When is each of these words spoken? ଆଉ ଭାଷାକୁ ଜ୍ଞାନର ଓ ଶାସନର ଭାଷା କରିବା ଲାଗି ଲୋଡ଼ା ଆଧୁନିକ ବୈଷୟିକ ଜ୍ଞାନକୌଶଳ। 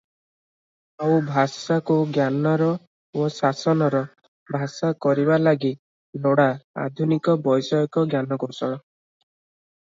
ଆଉ 1.07 1.17
ଭାଷାକୁ 1.27 1.97
ଜ୍ଞାନର 2.15 2.69
ଓ 2.71 3.27
ଶାସନର 3.35 4.01
ଭାଷା 4.57 4.91
କରିବା 5.09 5.39
ଲାଗି 5.45 5.73
ଲୋଡ଼ା 6.27 6.51
ଆଧୁନିକ 6.87 7.39
ବୈଷୟିକ 7.47 8.09
ଜ୍ଞାନକୌଶଳ। 8.17 8.83